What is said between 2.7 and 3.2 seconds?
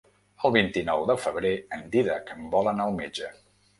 anar al